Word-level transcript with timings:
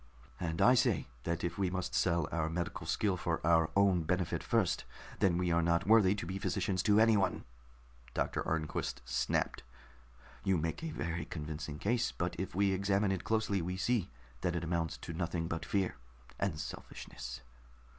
"And 0.39 0.63
I 0.63 0.73
say 0.73 1.09
that 1.25 1.43
if 1.43 1.59
we 1.59 1.69
must 1.69 1.93
sell 1.93 2.27
our 2.31 2.49
medical 2.49 2.87
skill 2.87 3.17
for 3.17 3.39
our 3.45 3.69
own 3.75 4.01
benefit 4.01 4.41
first, 4.41 4.83
then 5.19 5.37
we 5.37 5.51
are 5.51 5.61
not 5.61 5.85
worthy 5.85 6.15
to 6.15 6.25
be 6.25 6.39
physicians 6.39 6.81
to 6.81 6.99
anyone," 6.99 7.43
Doctor 8.15 8.41
Arnquist 8.41 9.03
snapped. 9.05 9.61
"You 10.43 10.57
make 10.57 10.83
a 10.83 10.89
very 10.89 11.25
convincing 11.25 11.77
case, 11.77 12.11
but 12.11 12.35
if 12.39 12.55
we 12.55 12.71
examine 12.71 13.11
it 13.11 13.23
closely, 13.23 13.61
we 13.61 13.77
see 13.77 14.09
that 14.41 14.55
it 14.55 14.63
amounts 14.63 14.97
to 14.97 15.13
nothing 15.13 15.47
but 15.47 15.63
fear 15.65 15.97
and 16.39 16.59
selfishness." 16.59 17.41